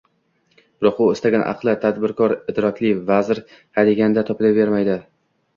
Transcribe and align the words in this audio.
Biroq 0.79 1.01
u 1.07 1.09
istagan 1.15 1.43
aqlli, 1.51 1.75
tadbirkor, 1.83 2.35
idrokli 2.53 2.95
vazir 3.13 3.43
hadeganda 3.79 4.25
topilavermadi 4.31 4.99